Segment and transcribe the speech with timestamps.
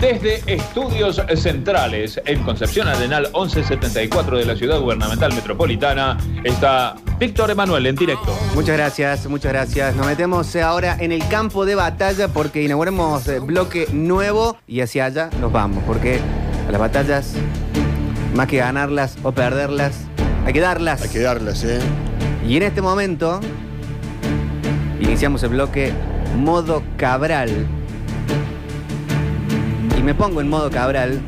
[0.00, 7.84] Desde Estudios Centrales, en Concepción Arenal 1174 de la Ciudad Gubernamental Metropolitana, está Víctor Emanuel
[7.84, 8.34] en directo.
[8.54, 9.94] Muchas gracias, muchas gracias.
[9.94, 15.04] Nos metemos ahora en el campo de batalla porque inauguramos eh, bloque nuevo y hacia
[15.04, 16.18] allá nos vamos, porque
[16.66, 17.34] a las batallas,
[18.34, 19.98] más que ganarlas o perderlas,
[20.46, 21.02] hay que darlas.
[21.02, 21.78] Hay que darlas, ¿eh?
[22.48, 23.38] Y en este momento
[24.98, 25.92] iniciamos el bloque
[26.38, 27.66] modo Cabral.
[30.00, 31.20] Y me pongo en modo Cabral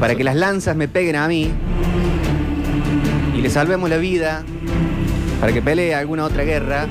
[0.00, 1.48] para que las lanzas me peguen a mí
[3.36, 4.42] y le salvemos la vida
[5.38, 6.86] para que pelee alguna otra guerra.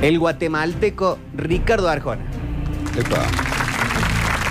[0.00, 2.22] El guatemalteco Ricardo Arjona.
[2.96, 3.26] Epa.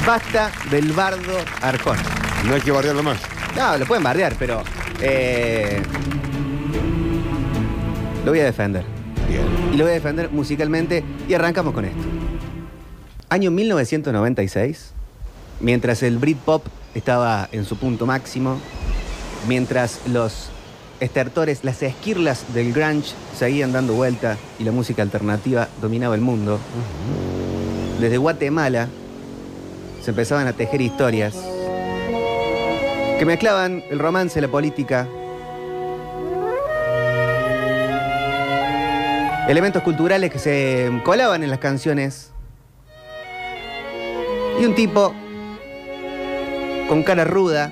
[0.05, 2.01] Basta del bardo Arjona.
[2.45, 3.21] No hay que bardearlo más.
[3.55, 4.61] No, lo pueden bardear, pero
[4.99, 5.81] eh,
[8.25, 8.83] lo voy a defender.
[9.29, 9.45] Bien.
[9.71, 12.11] Y lo voy a defender musicalmente y arrancamos con esto.
[13.31, 14.91] Año 1996,
[15.61, 18.59] mientras el Britpop estaba en su punto máximo,
[19.47, 20.49] mientras los
[20.99, 26.59] estertores, las esquirlas del grunge seguían dando vuelta y la música alternativa dominaba el mundo,
[28.01, 28.89] desde Guatemala
[30.03, 31.33] se empezaban a tejer historias
[33.17, 35.07] que mezclaban el romance, la política,
[39.47, 42.31] elementos culturales que se colaban en las canciones.
[44.61, 45.11] Y un tipo
[46.87, 47.71] con cara ruda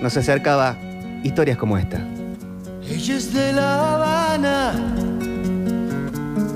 [0.00, 0.76] nos acercaba
[1.24, 2.06] historias como esta.
[2.88, 4.72] Ella es de La Habana,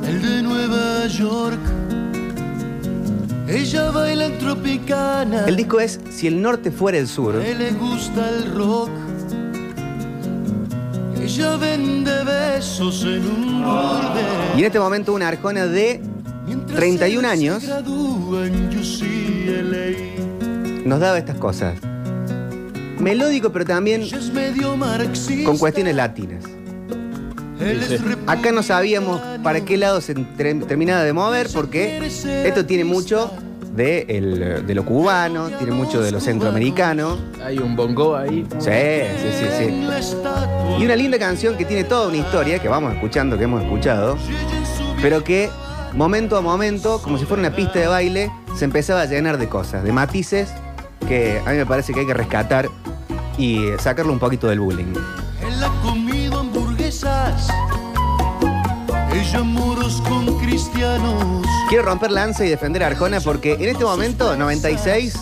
[0.06, 1.58] el de Nueva York.
[3.48, 5.45] Ella baila en Tropicana.
[5.47, 7.34] El disco es Si el norte fuera el sur.
[7.34, 8.91] A él le gusta el rock.
[11.20, 14.56] Ella vende besos en un burdel.
[14.56, 16.00] Y en este momento una arjona de
[16.77, 17.64] 31 él años.
[17.86, 18.84] UCLA.
[20.84, 21.75] nos daba estas cosas.
[22.98, 24.06] Melódico, pero también
[25.45, 26.45] con cuestiones latinas.
[28.27, 31.98] Acá no sabíamos para qué lado se terminaba de mover, porque
[32.45, 33.30] esto tiene mucho
[33.74, 37.18] de, el- de lo cubano, tiene mucho de lo centroamericano.
[37.45, 38.46] Hay un bongo ahí.
[38.58, 39.64] Sí, sí, sí, sí.
[40.80, 44.17] Y una linda canción que tiene toda una historia que vamos escuchando, que hemos escuchado,
[45.02, 45.48] pero que
[45.94, 49.48] momento a momento, como si fuera una pista de baile, se empezaba a llenar de
[49.48, 50.50] cosas, de matices
[51.06, 52.68] que a mí me parece que hay que rescatar
[53.38, 54.94] y sacarle un poquito del bullying.
[55.42, 57.48] Él ha comido hamburguesas.
[59.12, 61.46] Ella moros con cristianos.
[61.68, 65.14] Quiero romper lanza y defender a Arjona porque en este momento, 96,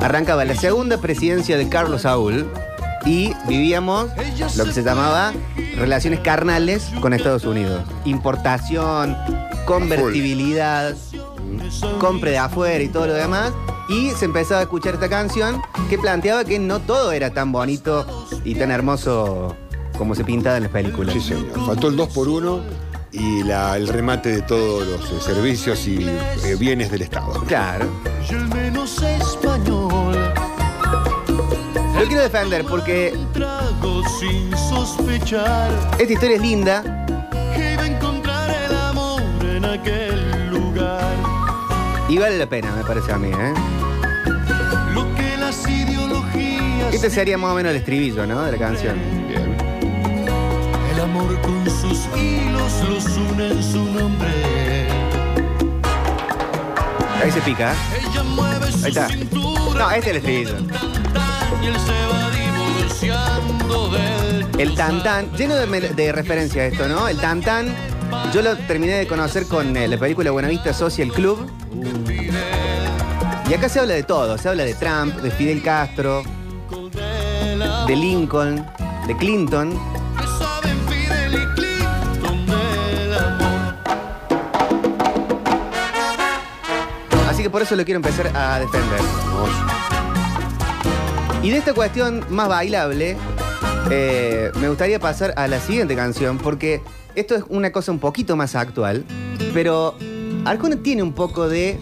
[0.00, 2.50] arrancaba la segunda presidencia de Carlos Saúl
[3.06, 4.10] y vivíamos
[4.56, 5.32] lo que se llamaba
[5.76, 7.82] relaciones carnales con Estados Unidos.
[8.04, 9.16] Importación,
[9.68, 10.96] convertibilidad,
[12.00, 13.52] compra de afuera y todo lo demás.
[13.88, 18.06] Y se empezaba a escuchar esta canción que planteaba que no todo era tan bonito
[18.44, 19.54] y tan hermoso
[19.96, 21.12] como se pintaba en las películas.
[21.14, 21.66] Sí, señor.
[21.66, 22.60] Faltó el 2 por 1
[23.12, 27.32] y la- el remate de todos los eh, servicios y eh, bienes del Estado.
[27.46, 27.86] Claro.
[28.30, 30.16] Y el menos español.
[31.98, 33.14] Lo quiero defender porque
[35.98, 37.06] esta historia es linda,
[39.68, 41.14] aquel lugar.
[42.08, 43.54] Y vale la pena, me parece a mí, ¿eh?
[44.94, 46.94] Lo que las ideologías.
[46.94, 48.42] Este sería más o menos el estribillo, ¿no?
[48.44, 48.96] De la canción.
[49.28, 49.56] Bien.
[50.94, 54.28] El amor con sus hilos los une en su nombre.
[57.22, 57.72] Ahí se pica.
[57.72, 57.76] ¿eh?
[58.10, 59.08] Ella mueve su Ahí está.
[59.08, 59.74] cintura.
[59.78, 60.54] No, este es el estribillo.
[61.62, 67.06] Y él se va divorciando del El tantán, lleno de, de referencia a esto, ¿no?
[67.08, 67.74] El tantán,
[68.32, 71.50] yo lo terminé de conocer con eh, la película Buenavista Social Club.
[73.48, 74.36] Y acá se habla de todo.
[74.36, 76.22] Se habla de Trump, de Fidel Castro,
[77.86, 78.66] de Lincoln,
[79.06, 79.78] de Clinton.
[87.28, 89.00] Así que por eso lo quiero empezar a defender.
[91.42, 93.16] Y de esta cuestión más bailable,
[93.90, 96.82] eh, me gustaría pasar a la siguiente canción, porque
[97.20, 99.04] esto es una cosa un poquito más actual,
[99.52, 99.94] pero
[100.44, 101.78] Arjona tiene un poco de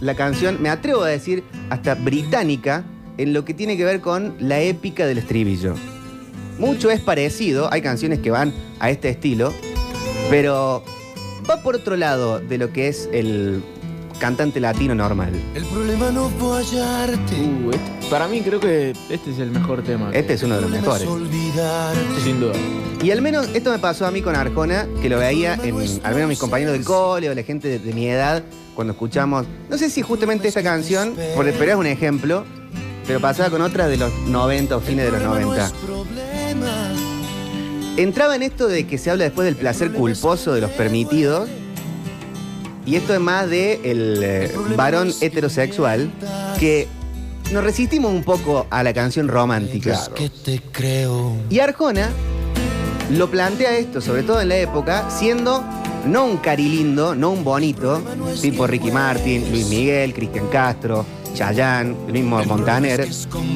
[0.00, 2.84] la canción, me atrevo a decir, hasta británica,
[3.16, 5.74] en lo que tiene que ver con la épica del estribillo.
[6.58, 9.52] Mucho es parecido, hay canciones que van a este estilo,
[10.30, 10.84] pero
[11.48, 13.62] va por otro lado de lo que es el
[14.18, 15.32] cantante latino normal.
[15.54, 17.34] El problema no fue hallarte.
[17.34, 20.10] Uh, este- para mí creo que este es el mejor tema.
[20.10, 21.06] que- Este es uno de los mejores.
[21.08, 22.20] olvidarte.
[22.22, 22.52] Sin duda.
[23.02, 26.14] Y al menos esto me pasó a mí con Arjona, que lo veía en al
[26.14, 28.42] menos mis compañeros del cole o la gente de, de mi edad,
[28.74, 32.44] cuando escuchamos, no sé si justamente esta canción, por- pero es un ejemplo,
[33.06, 35.70] pero pasaba con otra de los 90 o fines de los 90.
[37.96, 41.48] Entraba en esto de que se habla después del placer culposo de los permitidos,
[42.86, 46.10] y esto es más de el eh, varón heterosexual,
[46.58, 46.86] que
[47.52, 49.98] nos resistimos un poco a la canción romántica.
[51.50, 52.10] Y Arjona
[53.10, 55.62] lo plantea esto, sobre todo en la época, siendo
[56.06, 58.02] no un carilindo, no un bonito,
[58.40, 61.04] tipo Ricky Martin, Luis Miguel, Cristian Castro,
[61.34, 63.00] Chayanne, el mismo Montaner.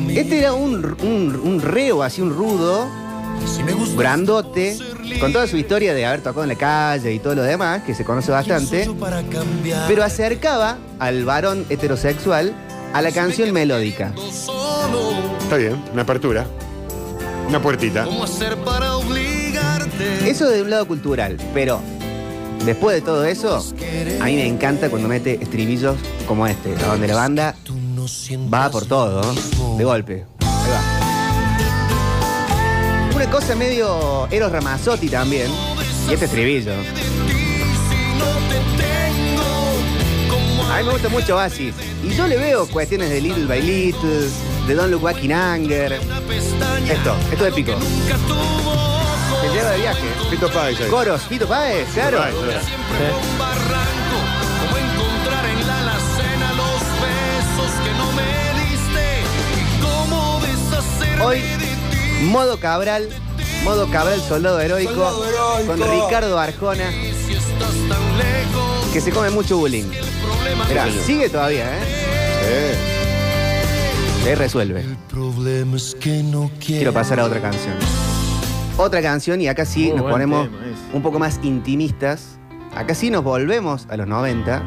[0.08, 2.88] Este era un, un, un reo, así un rudo,
[3.96, 4.76] grandote,
[5.20, 7.94] con toda su historia de haber tocado en la calle y todo lo demás, que
[7.94, 8.88] se conoce bastante,
[9.86, 12.54] pero acercaba al varón heterosexual
[12.92, 14.12] a la canción melódica.
[15.42, 16.46] Está bien, una apertura.
[17.48, 18.06] Una puertita.
[20.24, 21.80] Eso de un lado cultural, pero
[22.66, 23.64] después de todo eso,
[24.20, 25.96] a mí me encanta cuando mete estribillos
[26.26, 27.54] como este, donde la banda
[28.52, 29.22] va por todo,
[29.78, 30.37] de golpe.
[33.14, 35.50] Una cosa medio Eros Ramazzotti también,
[36.08, 36.72] y este estribillo.
[36.72, 39.44] Si no te tengo,
[40.28, 43.60] como A mí me gusta mucho Oasis, y yo le veo cuestiones de Little by
[43.62, 44.28] Little,
[44.66, 45.92] de Don't Look Back in Anger.
[45.92, 47.72] Esto, esto es épico.
[47.72, 49.40] nunca tuvo ojos.
[49.42, 50.06] Que lleva de viaje.
[50.30, 50.88] Pito Páez ahí.
[50.88, 52.22] Coros, Pito Páez, claro.
[61.20, 61.57] Hoy.
[62.22, 63.08] Modo Cabral,
[63.64, 65.24] modo Cabral soldado heroico, Soldado
[65.58, 65.66] heroico.
[65.84, 66.90] con Ricardo Arjona,
[68.92, 69.84] que se come mucho bullying.
[70.68, 71.82] Mirá, sigue todavía, ¿eh?
[72.50, 72.74] Eh,
[74.24, 74.80] Se resuelve.
[74.80, 76.78] El problema es que no quiero.
[76.78, 77.74] Quiero pasar a otra canción.
[78.76, 80.48] Otra canción y acá sí nos ponemos
[80.92, 82.38] un poco más intimistas.
[82.76, 84.62] Acá sí nos volvemos a los 90.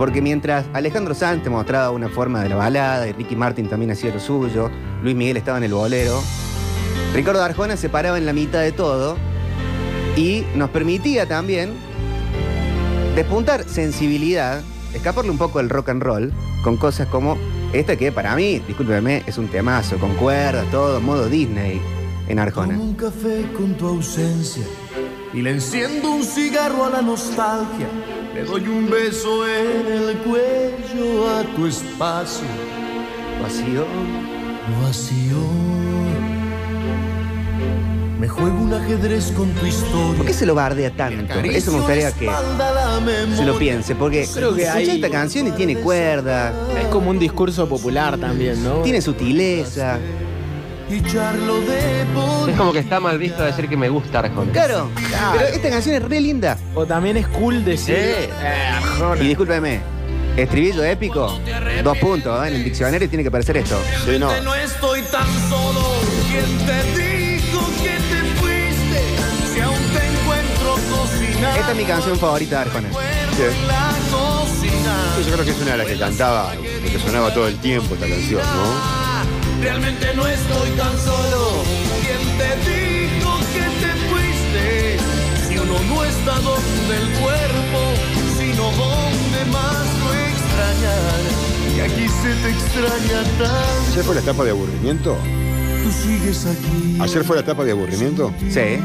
[0.00, 4.10] Porque mientras Alejandro Sanz mostraba una forma de la balada y Ricky Martin también hacía
[4.10, 4.70] lo suyo,
[5.02, 6.22] Luis Miguel estaba en el bolero,
[7.12, 9.18] Ricardo Arjona se paraba en la mitad de todo
[10.16, 11.74] y nos permitía también
[13.14, 14.62] despuntar sensibilidad,
[14.94, 16.32] escaparle un poco del rock and roll
[16.64, 17.36] con cosas como
[17.74, 21.78] esta que para mí, discúlpeme, es un temazo, con cuerdas, todo, modo Disney
[22.26, 22.74] en Arjona.
[22.78, 24.64] Un café con tu ausencia
[25.34, 27.86] y le enciendo un cigarro a la nostalgia.
[28.34, 32.44] Le doy un beso en el cuello a tu espacio
[33.42, 33.84] Vacío.
[34.82, 35.36] vacío.
[38.20, 40.16] Me juego un ajedrez con tu historia.
[40.18, 41.34] ¿Por qué se lo bardea tanto?
[41.40, 42.28] Eso me gustaría que
[43.34, 47.10] se lo piense, porque Creo que escucha hay- esta canción y tiene cuerda, Es como
[47.10, 48.82] un discurso popular también, ¿no?
[48.82, 49.98] tiene sutileza.
[52.48, 54.50] Es como que está mal visto decir que me gusta Arjona.
[54.52, 54.90] Claro,
[55.32, 56.58] pero esta canción es re linda.
[56.74, 57.96] O también es cool decir.
[57.96, 58.02] Sí.
[58.42, 59.22] "Eh, Arjona".
[59.22, 59.80] Y discúlpeme,
[60.36, 61.38] estribillo épico,
[61.84, 62.48] dos puntos, ¿eh?
[62.48, 63.78] en el diccionario tiene que aparecer esto.
[64.04, 64.30] sí, no.
[64.42, 65.80] No estoy tan solo.
[66.30, 69.54] ¿Quién te dijo que te fuiste?
[69.54, 71.60] Si aún te encuentro cocinando.
[71.60, 72.88] Esta es mi canción favorita de Arjona.
[72.90, 73.44] Sí.
[75.26, 76.52] Yo creo que es una de las que cantaba,
[76.90, 79.09] que sonaba todo el tiempo esta canción, ¿no?
[79.60, 81.62] Realmente no estoy tan solo.
[82.00, 84.96] ¿Quién te dijo que te fuiste?
[85.46, 87.80] Si uno no está donde el cuerpo,
[88.38, 91.20] sino donde más lo extrañar.
[91.76, 93.92] Y aquí se te extraña tanto.
[93.92, 95.18] ¿Ayer fue la etapa de aburrimiento?
[95.84, 96.98] Tú sigues aquí.
[96.98, 98.32] ¿Ayer fue la etapa de aburrimiento?
[98.48, 98.78] Sí.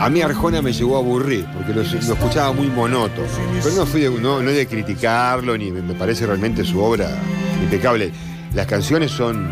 [0.00, 3.28] A mí Arjona me llegó a aburrir, porque lo, lo escuchaba muy monótono.
[3.62, 7.16] Pero no fui de, no, no de criticarlo, ni me, me parece realmente su obra
[7.62, 8.12] impecable.
[8.54, 9.48] Las canciones son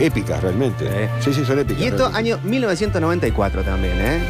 [0.00, 1.08] épicas realmente.
[1.20, 1.82] Sí, sí, son épicas.
[1.82, 2.18] Y esto realmente.
[2.34, 4.20] año 1994 también, ¿eh?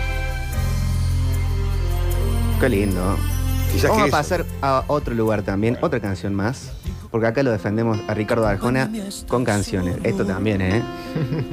[2.61, 3.17] Qué lindo.
[3.73, 4.17] Quizás Vamos que a eso.
[4.17, 6.71] pasar a otro lugar también, otra canción más.
[7.11, 8.91] Porque acá lo defendemos a Ricardo Arjona
[9.29, 9.99] con canciones.
[10.03, 10.83] Esto también, ¿eh?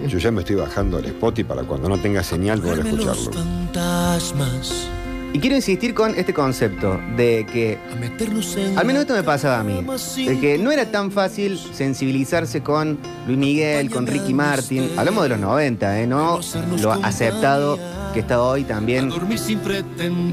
[0.08, 3.32] Yo ya me estoy bajando al Spotify para cuando no tenga señal poder los escucharlo.
[3.34, 4.88] fantasmas.
[5.33, 7.77] Y quiero insistir con este concepto de que,
[8.75, 9.81] al menos esto me pasaba a mí,
[10.25, 12.97] de que no era tan fácil sensibilizarse con
[13.27, 14.89] Luis Miguel, con Ricky Martin.
[14.97, 16.07] Hablamos de los 90, ¿eh?
[16.07, 16.41] No
[16.81, 17.79] lo aceptado
[18.13, 19.09] que está hoy también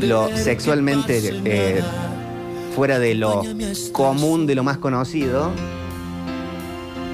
[0.01, 1.81] lo sexualmente eh,
[2.75, 3.45] fuera de lo
[3.93, 5.53] común, de lo más conocido.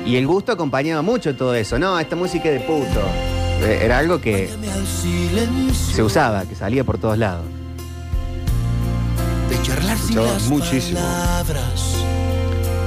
[0.07, 1.79] Y el gusto acompañaba mucho todo eso.
[1.79, 3.01] No, esta música de puto.
[3.63, 4.49] Eh, Era algo que
[5.95, 7.45] se usaba, que salía por todos lados.
[9.65, 11.01] Charlar sin Escuchaba las muchísimo.
[11.01, 11.97] palabras.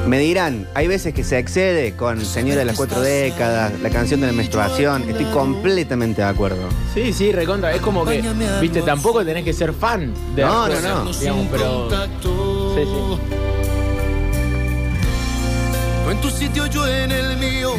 [0.07, 4.21] Me dirán, hay veces que se excede con Señora de las Cuatro Décadas, la canción
[4.21, 5.03] de la menstruación.
[5.09, 6.69] Estoy completamente de acuerdo.
[6.93, 7.73] Sí, sí, recontra.
[7.73, 8.23] Es como que,
[8.61, 11.11] viste, tampoco tenés que ser fan de No, no, no.
[11.11, 11.89] Digamos, pero.
[11.91, 13.17] Sí, sí.
[16.05, 17.73] No en tu sitio, yo en el mío.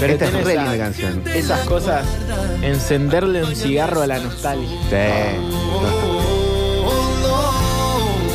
[0.00, 1.22] Pero Esta es tenés re linda canción.
[1.32, 2.04] Esas cosas,
[2.62, 4.68] encenderle un cigarro a la nostalgia.
[4.90, 6.23] Sí.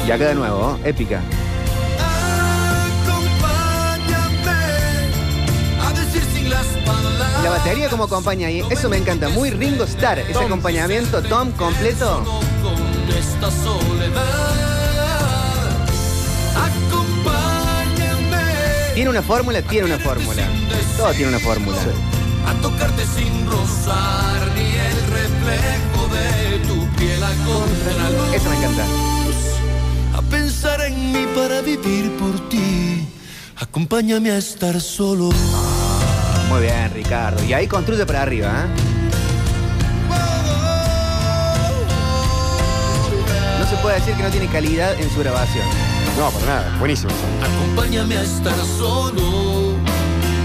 [0.08, 1.22] Y acá de nuevo, épica.
[3.06, 4.50] Acompáñame
[5.82, 7.44] a decir sin las palabras.
[7.44, 9.30] La batería como acompaña ahí, eso me encanta.
[9.30, 12.24] Muy Ringo Starr, ese acompañamiento, Tom completo.
[18.96, 20.44] Tiene una fórmula, tiene una fórmula.
[20.98, 21.78] Todo tiene una fórmula.
[22.46, 28.34] a tocarte sin rozar ni el reflejo de tu piel a contraluz.
[28.34, 29.19] Eso me encanta.
[30.30, 33.08] Pensar en mí para vivir por ti.
[33.58, 35.30] Acompáñame a estar solo.
[36.50, 37.44] Muy bien, Ricardo.
[37.44, 38.68] Y ahí construye para arriba, ¿eh?
[43.60, 45.66] No se puede decir que no tiene calidad en su grabación.
[46.18, 46.76] No, para nada.
[46.80, 47.12] Buenísimo.
[47.44, 49.76] Acompáñame a estar solo.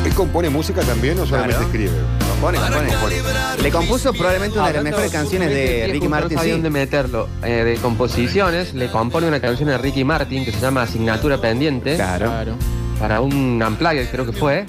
[0.04, 1.66] ¿Él compone música también o solamente Claro.
[1.66, 2.23] escribe?
[2.40, 3.22] Compone, compone.
[3.62, 6.32] Le compuso probablemente una de las Hablando mejores canciones de Ricky Martin.
[6.34, 6.60] No sabía sí.
[6.62, 7.28] dónde meterlo.
[7.42, 11.94] Eh, de composiciones, le compone una canción a Ricky Martin que se llama Asignatura Pendiente.
[11.96, 12.26] Claro.
[12.26, 12.56] Claro.
[12.98, 14.66] Para un unplugged, creo que fue.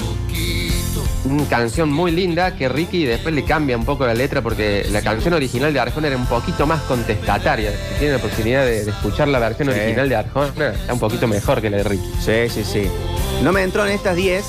[1.25, 5.01] Una canción muy linda que Ricky después le cambia un poco la letra porque la
[5.01, 7.71] canción original de Arjona era un poquito más contestataria.
[7.71, 9.79] Si tienen la posibilidad de, de escuchar la versión Sí.
[9.79, 12.11] original de Arjona, está un poquito mejor que la de Ricky.
[12.21, 12.87] Sí, sí, sí.
[13.43, 14.45] No me entró en estas 10.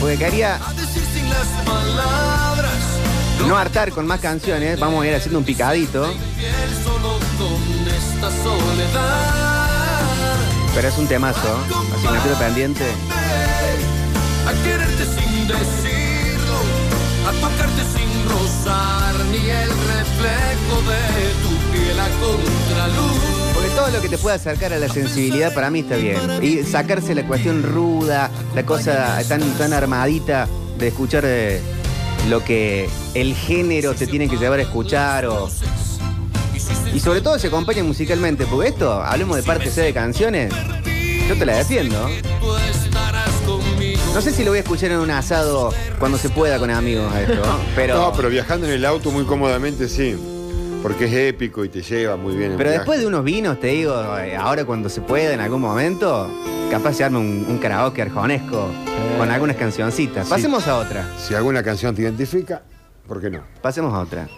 [0.00, 0.58] Porque quería
[3.46, 4.78] no hartar con más canciones.
[4.80, 6.12] Vamos a ir haciendo un picadito.
[10.74, 11.58] Pero es un temazo.
[11.94, 12.84] Asignatura pendiente.
[14.46, 16.58] A quererte sin decirlo,
[17.28, 22.00] a tocarte sin rozar ni el reflejo de tu piel
[23.92, 26.18] lo que te pueda acercar a la sensibilidad para mí está bien.
[26.42, 31.60] Y sacarse la cuestión ruda, la cosa tan, tan armadita de escuchar eh,
[32.28, 35.50] lo que el género te tiene que llevar a escuchar o...
[36.94, 40.52] Y sobre todo se acompaña musicalmente, porque esto, hablemos de parte C de canciones,
[41.28, 42.08] yo te la defiendo.
[44.14, 47.12] No sé si lo voy a escuchar en un asado cuando se pueda con amigos
[47.12, 47.42] a esto,
[47.76, 47.96] pero...
[47.96, 50.16] No, pero viajando en el auto muy cómodamente sí.
[50.82, 52.52] Porque es épico y te lleva muy bien.
[52.52, 52.78] en Pero viaje.
[52.80, 56.28] después de unos vinos, te digo, eh, ahora cuando se pueda, en algún momento,
[56.70, 58.68] capaz se arma un, un karaoke arjonesco
[59.16, 60.28] con algunas cancioncitas.
[60.28, 61.08] Pasemos a otra.
[61.18, 62.62] Si alguna canción te identifica,
[63.06, 63.42] ¿por qué no?
[63.60, 64.28] Pasemos a otra.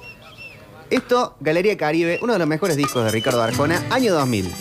[0.90, 4.52] Esto, Galería Caribe, uno de los mejores discos de Ricardo Arjona, año 2000.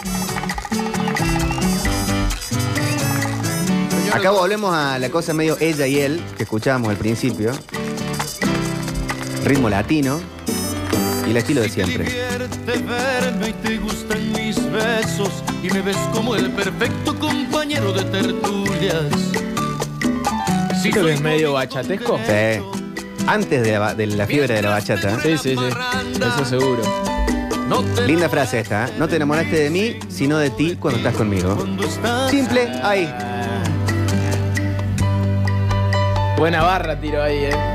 [4.13, 7.51] Acá volvemos a la cosa medio ella y él, que escuchábamos al principio.
[9.43, 10.21] Ritmo latino
[11.25, 12.05] y el estilo de siempre.
[12.65, 15.29] Te verme y te gustan mis besos
[15.61, 19.03] y me ves como el perfecto compañero de tertulias.
[20.81, 22.19] Si Creo que soy es medio bachatesco.
[22.27, 22.61] Sí.
[23.25, 25.17] Antes de la, ba- de la fiebre de la bachata.
[25.21, 26.19] Sí, sí, sí.
[26.19, 26.81] Eso seguro.
[28.05, 28.87] Linda frase esta.
[28.87, 28.91] ¿eh?
[28.99, 31.55] No te enamoraste de mí, sino de ti cuando estás conmigo.
[31.55, 33.09] cuando estás Simple, ahí.
[36.37, 37.72] Buena barra tiro ahí, eh.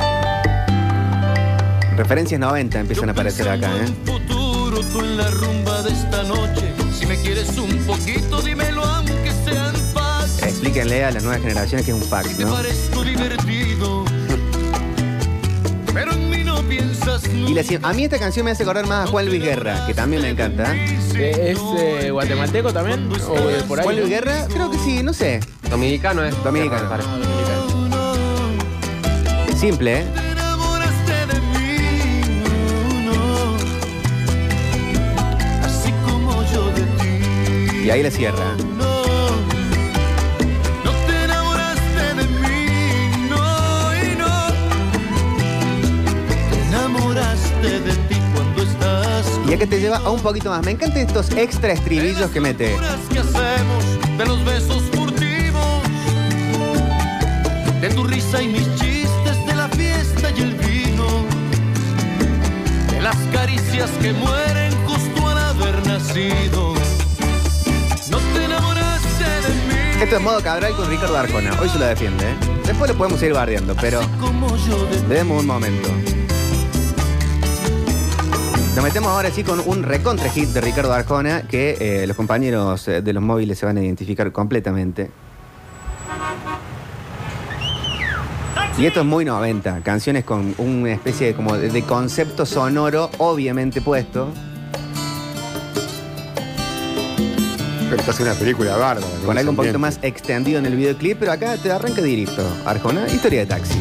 [1.98, 3.86] Referencias 90 empiezan a aparecer acá, ¿eh?
[3.86, 6.72] En futuro, tú en la rumba de esta noche.
[6.96, 10.40] Si me quieres un poquito, dímelo aunque sea en paz.
[10.44, 12.56] Explíquenle a las nuevas generaciones que es un fax, ¿no?
[13.02, 14.04] divertido.
[15.92, 17.48] Pero en mí no piensas Y nunca.
[17.48, 19.92] le decían, a mí esta canción me hace acordar más a Juan Luis Guerra, que
[19.92, 20.72] también me encanta.
[20.76, 23.10] Eh, ¿Es eh, guatemalteco también?
[23.28, 23.84] ¿O de por ahí?
[23.84, 24.08] Juan Luis?
[24.08, 25.40] Guerra, creo que sí, no sé.
[25.68, 26.44] Dominicano es.
[26.44, 26.88] Dominicano.
[26.90, 28.18] Dominicano.
[29.58, 30.27] Simple, ¿eh?
[37.88, 38.54] Y ahí le cierra.
[49.48, 50.62] Y acá te lleva a un poquito más.
[50.66, 52.76] Me encantan estos extra estribillos que mete.
[53.10, 55.82] Que hacemos de los besos furtivos,
[57.80, 61.24] de tu risa y mis chistes, de la fiesta y el vino,
[62.90, 66.77] de las caricias que mueren justo al haber nacido.
[70.00, 71.50] Esto es modo Cabral con Ricardo Arjona.
[71.60, 72.34] Hoy se lo defiende, ¿eh?
[72.64, 74.00] Después lo podemos ir bardeando, pero
[75.08, 75.88] demos un momento.
[78.76, 82.86] Nos metemos ahora sí con un recontra hit de Ricardo Arjona que eh, los compañeros
[82.86, 85.10] eh, de los móviles se van a identificar completamente.
[88.78, 93.80] Y esto es muy 90, canciones con una especie de, como de concepto sonoro obviamente
[93.80, 94.28] puesto,
[97.90, 99.06] Pero esta es una película bárbara.
[99.24, 102.46] con algo un poquito más extendido en el videoclip, pero acá te arranca directo.
[102.66, 103.78] Arjona, historia de taxi.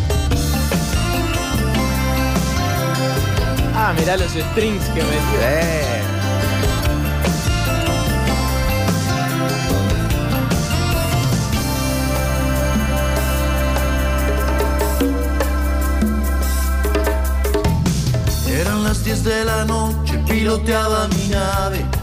[3.75, 5.39] Ah, mirá los strings que metió.
[5.41, 6.01] Eh.
[18.61, 21.96] Eran las 10 de la noche, piloteaba mi nave.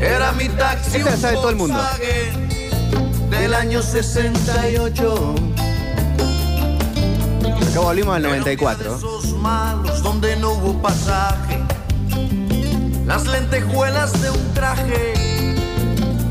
[0.00, 0.98] Era mi taxi.
[0.98, 1.78] Esta la sabe todo el mundo.
[3.30, 5.34] Del año 68.
[7.70, 8.90] Acá volvimos al Era un día 94.
[8.90, 11.58] de Esos malos donde no hubo pasaje.
[13.06, 15.14] Las lentejuelas de un traje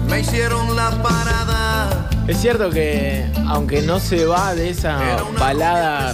[0.07, 2.09] me hicieron la parada.
[2.27, 4.99] Es cierto que, aunque no se va de esa
[5.39, 6.13] balada,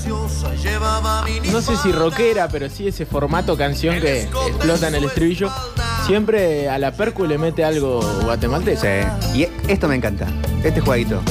[1.51, 5.51] no sé si rockera, pero sí ese formato canción que explota en el estribillo,
[6.05, 8.81] siempre a la percu le mete algo guatemalteco.
[8.81, 9.39] Sí.
[9.39, 10.27] Y esto me encanta.
[10.63, 11.21] Este jueguito.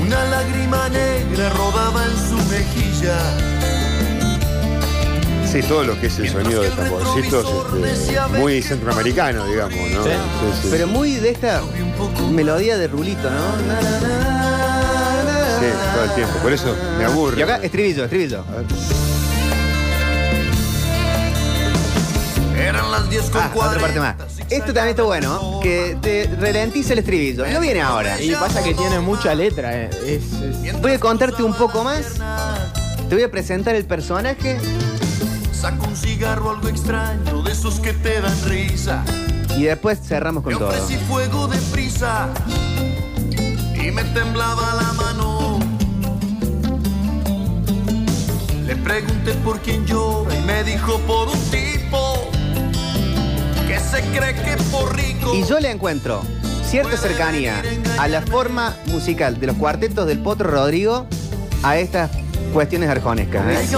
[0.00, 3.16] Una lágrima negra rodaba en su mejilla.
[5.50, 7.46] Sí, todo lo que es el sonido de tamborcitos,
[7.86, 10.02] este, muy centroamericano, digamos, ¿no?
[10.02, 10.10] Sí.
[10.10, 10.68] Sí, sí.
[10.70, 11.62] Pero muy de esta
[12.32, 13.56] melodía de rulito, ¿no?
[13.68, 16.38] Na, na, na, Sí, todo el tiempo.
[16.42, 17.38] Por eso me aburre.
[17.38, 18.44] Y acá, estribillo, estribillo.
[18.50, 19.03] A ver.
[22.56, 24.14] Eran las 10 con Ah, otra parte más.
[24.16, 24.54] 40.
[24.54, 27.46] Esto también está bueno, que te ralentiza el estribillo.
[27.46, 28.20] No viene ahora.
[28.20, 29.74] Y pasa que tiene mucha letra.
[29.74, 29.90] eh.
[30.06, 30.32] Es,
[30.64, 32.04] es- Voy a contarte un poco más.
[33.08, 34.58] Te voy a presentar el personaje
[35.52, 39.02] Saco un cigarro algo extraño de esos que te dan risa.
[39.56, 40.68] y después cerramos Me con todo.
[40.70, 42.28] ofrecí fuego de prisa
[43.74, 45.58] y me temblaba la mano.
[48.66, 51.83] Le pregunté por quién llora y me dijo por un tipo
[55.32, 56.22] Y yo le encuentro
[56.64, 57.62] cierta cercanía
[57.98, 61.06] a la forma musical de los cuartetos del Potro Rodrigo
[61.62, 62.10] a estas
[62.52, 63.42] cuestiones arjonescas.
[63.48, 63.76] ¿eh?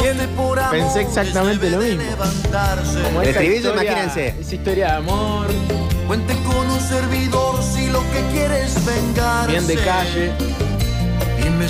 [0.70, 2.02] Pensé exactamente lo mismo.
[3.04, 4.34] como El esa estribillo, historia- imagínense.
[4.40, 5.46] Esa historia de amor,
[6.06, 9.50] Cuente con un servidor si lo que quieres vengarse.
[9.50, 10.32] bien de calle.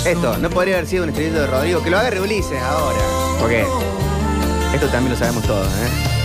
[0.05, 1.81] Esto, no podría haber sido un estribillo de Rodrigo.
[1.81, 2.99] Que lo haga Ulises ahora.
[3.39, 3.65] Porque
[4.73, 5.65] esto también lo sabemos todos.
[5.67, 6.16] ¿eh?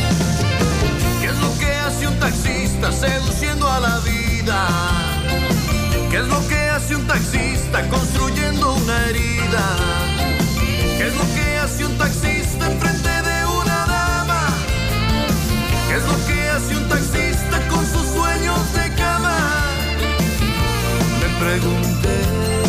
[2.93, 4.69] Seduciendo a la vida?
[6.11, 9.77] ¿Qué es lo que hace un taxista construyendo una herida?
[10.99, 14.49] ¿Qué es lo que hace un taxista enfrente de una dama?
[15.89, 19.37] ¿Qué es lo que hace un taxista con sus sueños de cama?
[21.21, 22.62] Me pregunté.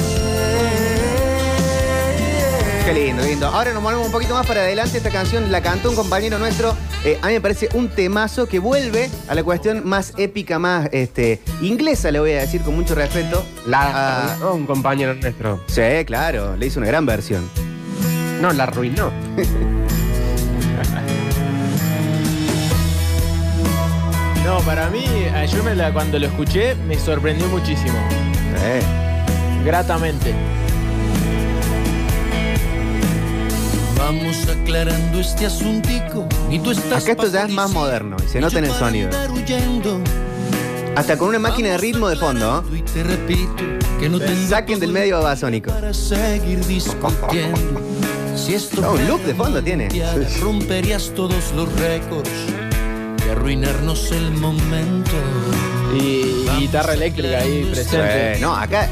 [2.85, 3.47] Qué lindo, lindo.
[3.47, 4.97] Ahora nos movemos un poquito más para adelante.
[4.97, 6.75] Esta canción la cantó un compañero nuestro.
[7.05, 10.89] Eh, a mí me parece un temazo que vuelve a la cuestión más épica, más
[10.91, 13.45] este, inglesa, le voy a decir con mucho respeto.
[13.67, 15.61] La arruinó un compañero nuestro.
[15.67, 17.49] Sí, claro, le hizo una gran versión.
[18.41, 19.11] No, la arruinó.
[24.45, 27.97] No, para mí, eh, yo me la- cuando lo escuché me sorprendió muchísimo.
[28.57, 28.85] Sí.
[29.65, 30.33] Gratamente.
[34.03, 38.41] Vamos aclarando este asuntico y tú estás Acá esto ya es más moderno y se
[38.41, 39.09] nota en el sonido.
[40.97, 42.65] Hasta con una máquina de ritmo de fondo.
[42.73, 43.55] Y te repito
[44.01, 45.71] que no tengo Saquen del medio babasónico.
[45.71, 47.81] para seguir discutiendo.
[48.35, 49.87] Si esto No, un loop de fondo tiene.
[50.41, 52.29] romperías todos los récords
[53.33, 55.11] arruinarnos el momento.
[55.99, 58.35] Y, y guitarra eléctrica ahí presente.
[58.35, 58.89] Sí, no, acá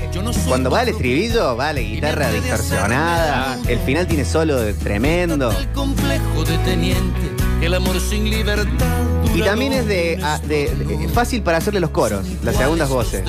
[0.47, 3.57] cuando va el estribillo va la guitarra distorsionada.
[3.67, 5.51] El final tiene solo de tremendo.
[5.51, 7.19] El complejo de teniente,
[7.61, 8.85] el amor sin libertad.
[9.33, 13.23] Y también es de, a- de- de- fácil para hacerle los coros, las segundas voces.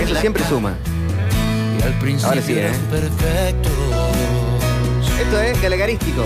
[0.00, 0.74] Eso siempre suma.
[2.24, 2.70] Ahora sí, ¿eh?
[5.22, 6.24] Esto es galagarístico.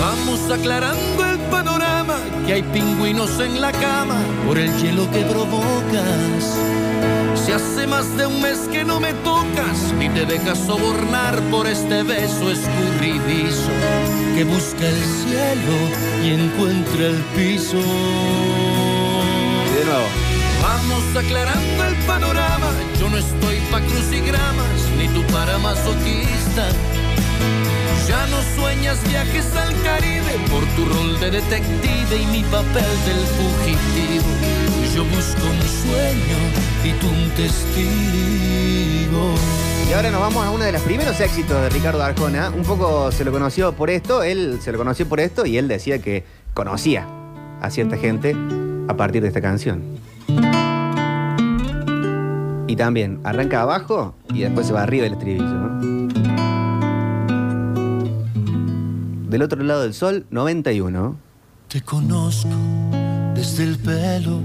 [0.00, 1.24] Vamos aclarando
[2.48, 6.56] que hay pingüinos en la cama por el hielo que provocas.
[7.34, 11.66] Si hace más de un mes que no me tocas, ni te dejas sobornar por
[11.66, 13.70] este beso escurridizo
[14.34, 15.76] que busca el cielo
[16.24, 17.76] y encuentra el piso.
[19.66, 20.08] Y de nuevo.
[20.62, 22.72] Vamos aclarando el panorama.
[22.98, 26.66] Yo no estoy pa' crucigramas, ni tú para masoquista.
[28.06, 33.24] Ya no sueñas viajes al Caribe por tu rol de detective y mi papel del
[33.36, 34.30] fugitivo.
[34.94, 36.38] Yo busco un sueño
[36.84, 39.34] y tú un testigo.
[39.88, 42.50] Y ahora nos vamos a uno de los primeros éxitos de Ricardo Arjona.
[42.50, 45.66] Un poco se lo conoció por esto, él se lo conoció por esto y él
[45.66, 47.06] decía que conocía
[47.60, 48.36] a cierta gente
[48.88, 49.82] a partir de esta canción.
[52.66, 56.27] Y también arranca abajo y después se va arriba el estribillo.
[59.28, 61.16] Del otro lado del sol, 91.
[61.68, 62.48] Te conozco
[63.34, 64.40] desde el pelo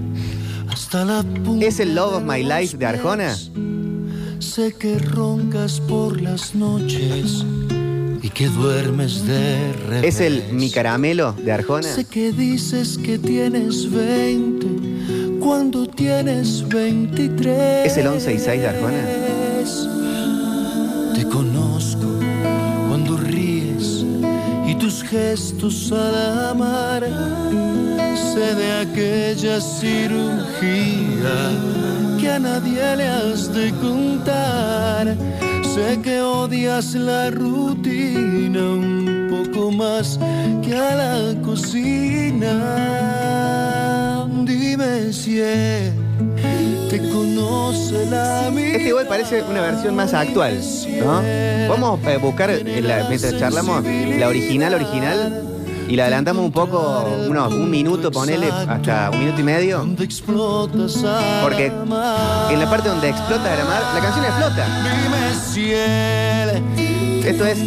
[0.69, 1.65] hasta la punta.
[1.65, 3.33] ¿Es el Love of My Life de Arjona?
[4.39, 7.45] Sé que roncas por las noches
[8.21, 10.15] y que duermes de revés.
[10.15, 11.87] ¿Es el Mi Caramelo de Arjona?
[11.87, 17.85] Sé que dices que tienes 20 cuando tienes 23.
[17.85, 19.22] ¿Es el 11 y 6 de Arjona?
[25.13, 26.15] Gestos al
[26.51, 27.03] amar.
[28.31, 31.37] Sé de aquella cirugía
[32.19, 35.15] que a nadie le has de contar.
[35.73, 40.19] Sé que odias la rutina un poco más
[40.63, 42.53] que a la cocina.
[44.45, 46.02] Dime si él
[48.75, 50.59] Este igual parece una versión más actual,
[50.99, 51.21] ¿no?
[51.69, 55.43] Vamos a buscar, la- mientras charlamos, la original, original,
[55.87, 59.83] y la adelantamos un poco, unos, un minuto, ponele, hasta un minuto y medio,
[61.41, 61.65] porque
[62.51, 64.65] en la parte donde explota Gramar, la canción explota.
[67.25, 67.59] Esto es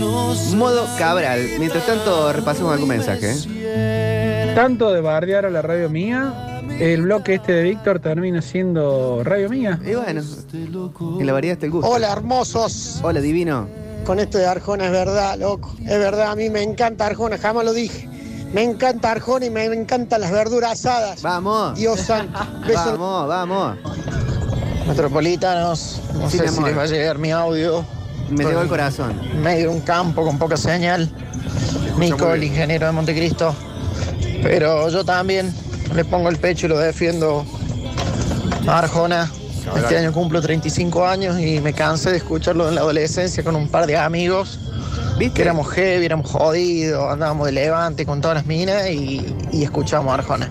[0.55, 1.41] modo Cabral.
[1.59, 3.35] Mientras tanto, repasemos algún mensaje.
[3.59, 4.53] ¿eh?
[4.55, 9.49] Tanto de bardear a la radio mía, el bloque este de Víctor termina siendo radio
[9.49, 9.81] mía.
[9.85, 11.89] Y bueno, en la variedad está el gusto.
[11.91, 13.01] Hola, hermosos.
[13.03, 13.69] Hola, divino.
[14.05, 15.75] Con esto de Arjona es verdad, loco.
[15.81, 18.09] Es verdad, a mí me encanta Arjona, jamás lo dije.
[18.53, 21.23] Me encanta Arjona y me encantan las verduras asadas.
[21.23, 21.77] Vamos.
[21.77, 22.39] Dios santo.
[22.67, 22.93] Besos.
[22.99, 23.77] Vamos, vamos.
[24.87, 27.85] Metropolitanos, no Sí, sé si les va a llegar mi audio.
[28.31, 29.21] Me llegó el corazón.
[29.43, 31.11] medio de un campo con poca señal.
[31.99, 33.55] Nico, el ingeniero de Montecristo.
[34.43, 35.53] Pero yo también
[35.95, 37.45] le pongo el pecho y lo defiendo
[38.67, 39.31] a Arjona.
[39.77, 43.69] Este año cumplo 35 años y me cansé de escucharlo en la adolescencia con un
[43.69, 44.61] par de amigos.
[45.19, 45.35] ¿Viste?
[45.35, 50.11] Que éramos heavy, éramos jodidos, andábamos de levante con todas las minas y, y escuchamos
[50.11, 50.51] a Arjona.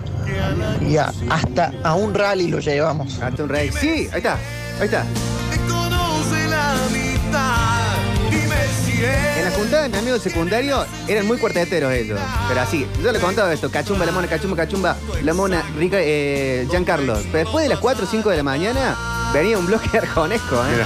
[0.86, 3.20] Y a- hasta a un rally lo llevamos.
[3.22, 3.70] Hasta un rey.
[3.72, 4.34] Sí, ahí está.
[4.80, 5.04] Ahí está.
[5.50, 7.94] te conoce la mitad.
[8.28, 12.18] Dime si En él la juntada de mi amigo secundario eran muy cuarteteros ellos.
[12.48, 16.66] Pero así, yo le contaba esto: cachumba, la mona, cachumba, cachumba, la mona, rica, eh,
[16.68, 17.14] Giancarlo.
[17.30, 18.96] Pero después de las 4 o 5 de la mañana
[19.32, 20.84] venía un bloque arjonesco, ¿eh?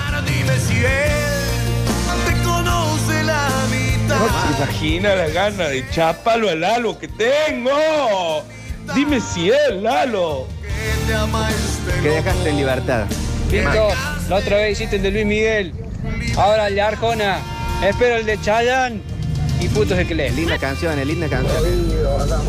[4.58, 8.44] Imagina la gana de chaparlo al Lalo que tengo.
[8.94, 10.46] Dime si es Lalo.
[10.60, 13.06] Que este Que dejaste en libertad.
[13.50, 13.94] Víctor,
[14.28, 15.72] la otra vez hiciste el de Luis Miguel,
[16.36, 17.40] ahora el de Arjona,
[17.82, 19.00] espero el de Chayanne
[19.60, 20.30] y puto es el que lee.
[20.30, 21.62] Linda canción, eh, linda canción.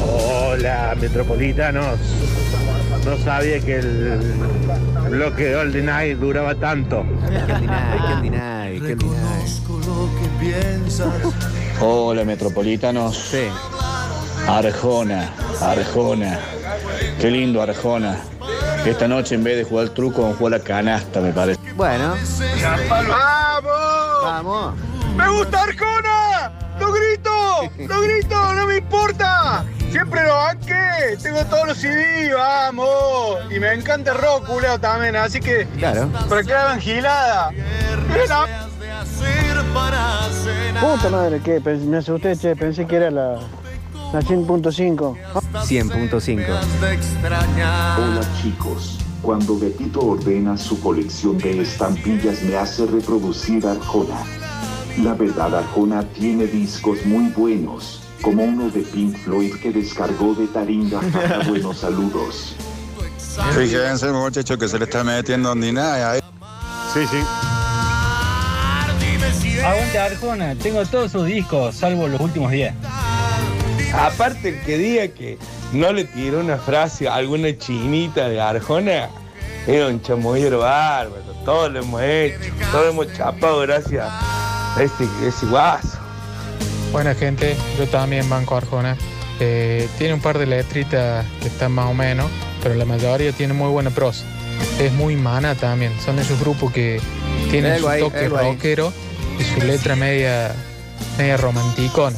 [0.10, 2.00] Hola, metropolitanos.
[3.06, 4.20] No sabía que el
[5.10, 7.04] bloque de All the Night duraba tanto.
[8.80, 8.80] Qué.
[8.80, 11.14] Reconozco lo que piensas.
[11.82, 13.18] Hola, metropolitanos.
[13.18, 13.48] Sí.
[14.48, 16.40] Arjona, Arjona.
[17.20, 18.18] Qué lindo Arjona.
[18.86, 21.32] Esta noche en vez de jugar al truco, vamos a jugar a la canasta, me
[21.32, 21.60] parece.
[21.76, 22.16] Bueno,
[22.90, 24.24] ¡Vamos!
[24.24, 24.91] vamos.
[25.16, 26.52] ¡Me gusta Arjona!
[26.80, 27.32] ¡Lo grito!
[27.88, 28.54] ¡Lo grito!
[28.54, 29.66] ¡No me importa!
[29.92, 31.18] Siempre lo banqué.
[31.22, 33.38] Tengo todos los CD, vamos.
[33.54, 35.16] Y me encanta el rock, culeo, también.
[35.18, 36.10] Así que, Claro.
[36.30, 37.52] ¿para qué hagan gilada?
[37.52, 38.46] Mira.
[38.80, 40.82] de hacer para cenar.
[40.84, 41.62] Puta madre, ¿qué?
[41.62, 43.34] Pens- Me asusté, che, pensé que era la,
[44.14, 45.18] la 100.5.
[45.66, 46.80] 100.5.
[46.80, 48.00] de extrañar.
[48.00, 54.18] Hola chicos, cuando Betito ordena su colección de estampillas me hace reproducir Arjona.
[54.98, 60.48] La verdad Arjona tiene discos muy buenos, como uno de Pink Floyd que descargó de
[60.48, 62.56] Taringa para buenos saludos.
[63.56, 66.20] Fíjense, muchachos, que se le está metiendo ondinada ahí.
[66.94, 67.18] Sí, sí.
[69.58, 72.74] Él Aguante Arjona, tengo todos sus discos, salvo los últimos 10.
[73.94, 75.38] Aparte, el que diga que
[75.72, 79.10] no le tiró una frase a alguna chinita de Arjona,
[79.66, 81.24] era un chamullero bárbaro.
[81.46, 82.40] Todos lo hemos hecho,
[82.72, 84.41] todos hemos chapado gracias
[84.80, 85.98] este, ese guaso.
[86.92, 88.98] Buena gente, yo también banco Arjona.
[89.40, 92.30] Eh, tiene un par de letritas que están más o menos,
[92.62, 94.24] pero la mayoría tiene muy buena prosa.
[94.80, 97.02] Es muy mana también, son esos grupos que
[97.50, 98.94] tienen su ahí, toque rockero
[99.40, 100.54] y su letra media
[101.18, 102.18] media romanticona.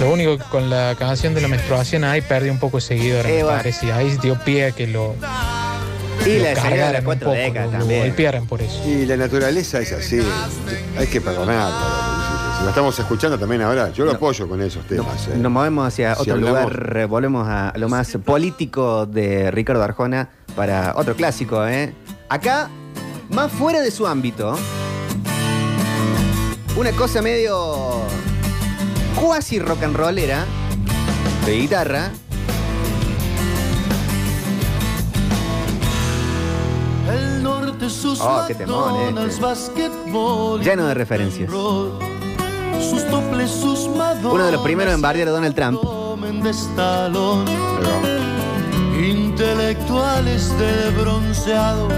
[0.00, 3.26] Lo único que con la canción de la menstruación ahí perdí un poco de seguidores,
[3.32, 3.56] Eh, me bueno.
[3.58, 3.92] parece.
[3.92, 5.14] Ahí dio pie a que lo,
[6.26, 8.06] Y la Salida de las un cuatro poco, décadas lo- también.
[8.06, 8.82] golpearan por eso.
[8.86, 10.20] Y la naturaleza es así.
[10.98, 12.56] Hay que perdonarla.
[12.58, 15.28] Si la estamos escuchando también ahora, yo lo apoyo con esos temas.
[15.28, 15.36] ¿eh?
[15.36, 19.82] Nos movemos hacia Si otro hablamos- lugar, eh, volvemos a lo más político de Ricardo
[19.82, 21.94] Arjona para otro clásico, ¿eh?
[22.28, 22.68] Acá,
[23.30, 24.58] más fuera de su ámbito,
[26.76, 28.02] una cosa medio
[29.16, 30.44] cuasi rock and rollera
[31.46, 32.10] de guitarra.
[37.90, 39.14] Sus Oh, qué temón, este.
[40.62, 41.50] Lleno de referencias.
[44.22, 45.80] Uno de los primeros en bardear a Donald Trump.
[45.82, 47.44] de.
[48.98, 51.88] Intelectuales del bronceado,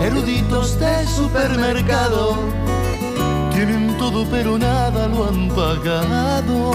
[0.00, 2.36] eruditos de supermercado,
[3.52, 6.70] tienen todo pero nada lo han pagado.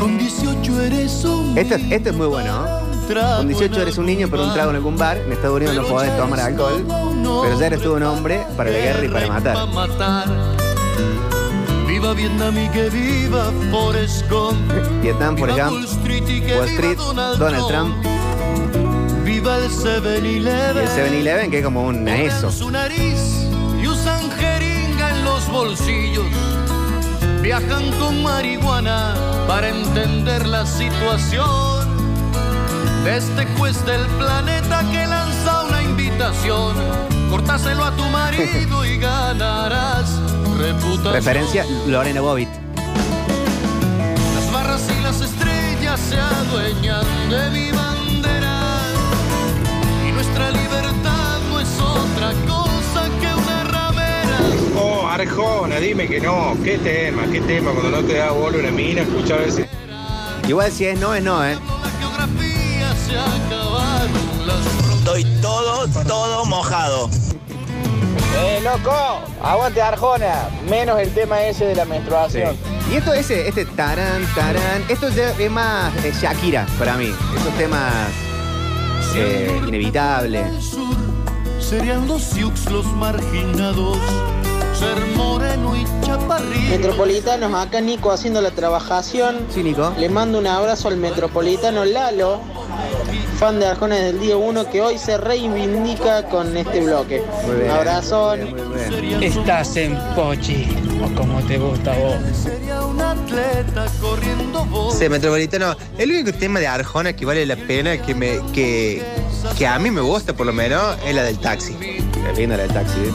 [0.00, 2.81] Con 18 eres un Este, este es muy bueno.
[3.08, 5.18] Con 18 eres un niño, pero un trago en algún bar.
[5.18, 6.84] En Estados Unidos no podés tomar alcohol.
[6.86, 10.28] Pero ya eres tú un hombre para la guerra y para matar.
[11.86, 14.56] Viva Vietnam y que viva Forrest Gump.
[15.02, 15.78] Vietnam, por Viva ejemplo.
[15.80, 16.98] Wall Street y que Wall viva Street,
[17.38, 18.06] Donald Trump
[19.24, 20.76] Viva el y 7-Eleven.
[20.78, 22.50] el 7-Eleven, que es como un eso.
[22.50, 23.46] su nariz
[23.80, 26.26] y usan jeringa en los bolsillos.
[27.40, 29.14] Viajan con marihuana
[29.46, 31.81] para entender la situación.
[33.04, 36.76] De este juez del planeta que lanza una invitación.
[37.30, 40.20] Cortáselo a tu marido y ganarás
[40.56, 41.12] reputación.
[41.12, 42.48] Referencia Lorena Bobbitt.
[44.36, 48.60] Las barras y las estrellas se adueñan de mi bandera.
[50.08, 54.38] Y nuestra libertad no es otra cosa que una ramera.
[54.76, 56.56] Oh, Arjona, dime que no.
[56.62, 57.24] ¿Qué tema?
[57.32, 57.72] ¿Qué tema?
[57.72, 59.68] Cuando no te da bola una mina, escuchar ese.
[60.46, 61.58] Igual si es no, es no, ¿eh?
[65.04, 67.10] Estoy todo, todo mojado.
[68.36, 68.94] ¡Eh, loco!
[69.42, 70.48] Aguante Arjona.
[70.70, 72.56] Menos el tema ese de la menstruación.
[72.88, 77.12] Y esto, ese, este tarán, tarán, esto ya es más eh, Shakira para mí.
[77.36, 77.92] Esos temas
[79.16, 80.76] eh, inevitables.
[81.58, 83.98] serían los Sioux los marginados.
[84.78, 86.70] Ser moreno y chaparrito.
[86.70, 89.46] Metropolitanos, acá Nico haciendo la trabajación.
[89.52, 89.92] Sí, Nico.
[89.98, 92.40] Le mando un abrazo al metropolitano Lalo,
[93.42, 97.24] fan de Arjona desde el día 1, que hoy se reivindica con este bloque.
[97.44, 98.34] Muy bien, un abrazo.
[99.20, 100.68] Estás en Pochi,
[101.02, 102.14] o como te gusta a vos.
[102.40, 104.96] Sería un atleta corriendo vos.
[104.96, 109.02] Sí, Metropolitano, el único tema de Arjona que vale la pena, que me que,
[109.58, 111.76] que a mí me gusta por lo menos, es la del taxi.
[112.30, 113.12] Es linda la del taxi, ¿eh?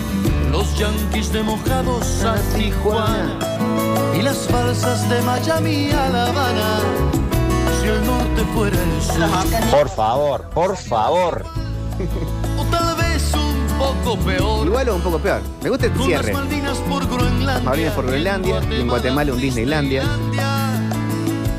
[0.51, 3.39] Los yanquis de mojados a Tijuana
[4.13, 7.26] y las falsas de Miami a La Habana.
[7.87, 11.45] Si el norte fuera el sur, Por favor, por favor.
[12.57, 14.67] o tal vez un poco peor.
[14.67, 15.41] Igual o un poco peor.
[15.63, 16.33] Me gusta el Con las cierre.
[16.33, 17.63] Malvinas por Groenlandia.
[17.63, 20.03] Malvinas por Groenlandia y en Guatemala un Disneylandia.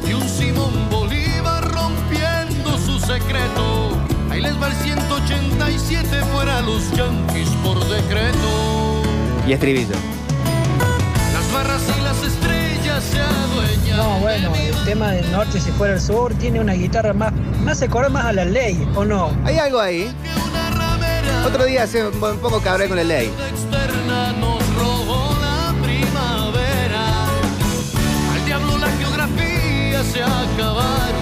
[0.06, 3.96] Y un Simón Bolívar rompiendo su secreto.
[4.30, 9.02] Ahí les va el 187 fuera los yanquis por decreto.
[9.46, 9.96] Y estribillo.
[11.32, 12.67] Las barras y las estrellas.
[13.96, 17.32] No, bueno, el tema del norte si fuera el sur tiene una guitarra más,
[17.64, 19.30] más acorde más a la ley, ¿o no?
[19.44, 20.12] Hay algo ahí.
[21.46, 23.30] Otro día se un poco cabrón con la ley.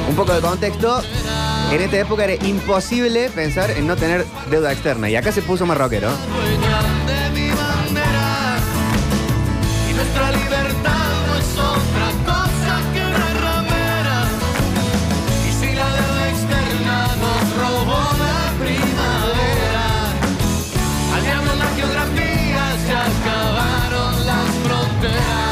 [0.08, 1.02] Un poco de contexto.
[1.70, 5.10] En esta época era imposible pensar en no tener deuda externa.
[5.10, 6.08] Y acá se puso más rockero.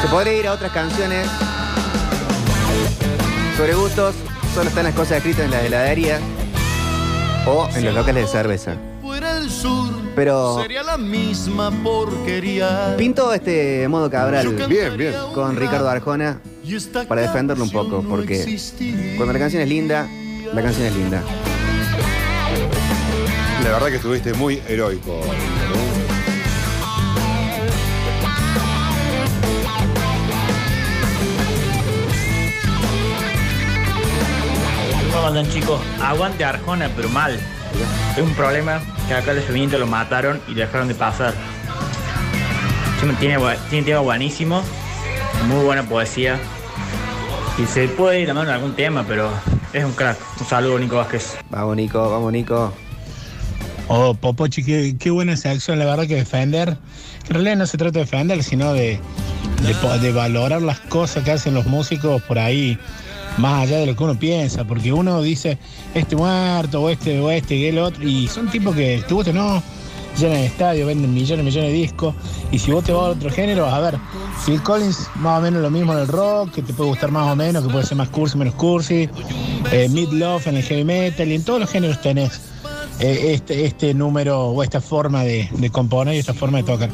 [0.05, 1.27] Se podría ir a otras canciones
[3.57, 4.13] sobre gustos.
[4.53, 6.19] Solo están las cosas escritas en la heladería
[7.47, 8.75] o en los locales de cerveza.
[9.01, 9.89] Fuera el sur.
[10.15, 12.93] Pero Sería la misma porquería.
[12.99, 15.15] pinto este modo Cabral Bien, bien.
[15.33, 16.39] con Ricardo Arjona
[17.07, 18.59] para defenderlo un poco, porque
[19.17, 20.07] cuando la canción es linda,
[20.53, 21.23] la canción es linda.
[23.63, 25.19] La verdad que estuviste muy heroico.
[35.25, 35.81] ¿Cómo andan chicos?
[35.99, 37.39] Aguante Arjona, pero mal.
[38.15, 41.33] Es un problema que acá el femeninos lo mataron y dejaron de pasar.
[43.19, 43.39] Tiene,
[43.71, 44.61] tiene tema buenísimo.
[45.47, 46.37] muy buena poesía.
[47.57, 49.31] Y se puede ir a mano en algún tema, pero
[49.73, 50.19] es un crack.
[50.39, 51.35] Un saludo, Nico Vázquez.
[51.49, 52.71] Vamos, Nico, vamos, Nico.
[53.87, 56.77] Oh, Popochi, qué, qué buena sección, la verdad que defender.
[57.27, 58.99] En realidad no se trata de defender, sino de,
[60.01, 62.77] de valorar las cosas que hacen los músicos por ahí,
[63.37, 65.57] más allá de lo que uno piensa, porque uno dice,
[65.93, 69.33] este muerto, o este, o este, y el otro, y son tipos que te gusta,
[69.33, 69.61] no,
[70.17, 72.15] llenan el estadio, venden millones y millones de discos,
[72.51, 73.97] y si vos te vas a otro género, a ver,
[74.45, 77.31] Phil Collins, más o menos lo mismo en el rock, que te puede gustar más
[77.31, 79.09] o menos, que puede ser más cursi, menos cursi,
[79.71, 82.41] eh, Mid Love en el heavy metal, y en todos los géneros tenés
[82.99, 86.89] eh, este, este número o esta forma de, de componer y esta forma de tocar.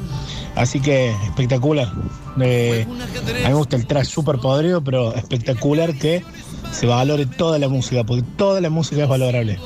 [0.55, 1.91] Así que espectacular.
[2.39, 6.23] Eh, a mí me gusta el trash súper podrido, pero espectacular que
[6.71, 9.59] se valore toda la música, porque toda la música es valorable.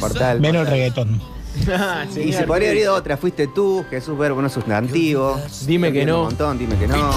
[0.00, 0.40] Portal.
[0.40, 1.20] Menos el reggaetón.
[2.24, 3.16] y se podría haber ido otra.
[3.16, 5.40] Fuiste tú, Jesús Verbo, no sustantivo.
[5.66, 6.18] Dime que no.
[6.18, 7.12] Un montón, dime que no.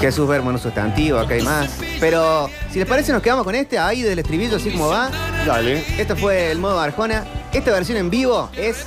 [0.00, 1.78] Jesús Verbo, no sustantivo, acá hay más.
[2.00, 5.10] Pero si les parece, nos quedamos con este ahí del estribillo, así como va.
[5.46, 5.84] Dale.
[6.00, 7.24] Esto fue el modo Arjona.
[7.52, 8.86] Esta versión en vivo es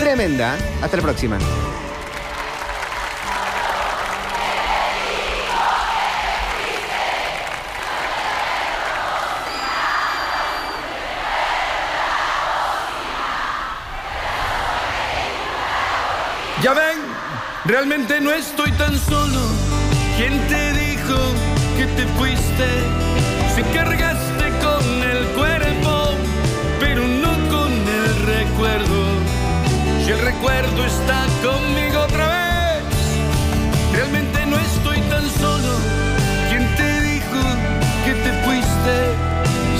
[0.00, 0.56] tremenda.
[0.82, 1.38] Hasta la próxima.
[16.62, 16.98] Ya ven,
[17.66, 19.40] realmente no estoy tan solo.
[20.16, 21.16] ¿Quién te dijo
[21.76, 22.66] que te fuiste?
[23.54, 24.29] Si cargaste
[30.10, 32.82] El recuerdo está conmigo otra vez,
[33.92, 35.72] realmente no estoy tan solo.
[36.48, 37.40] ¿Quién te dijo
[38.04, 38.94] que te fuiste?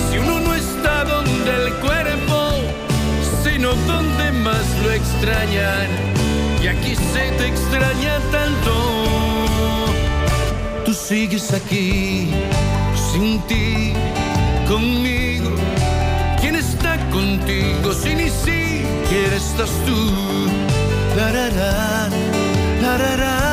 [0.08, 2.52] Si uno no está donde el cuerpo,
[3.42, 5.88] sino donde más lo extrañan.
[6.62, 8.72] Y aquí se te extraña tanto.
[10.84, 12.30] Tú sigues aquí,
[13.12, 13.94] sin ti,
[14.68, 15.09] conmigo.
[17.90, 18.30] ¿Quién está contigo si ni
[22.80, 23.49] la, ra, ra.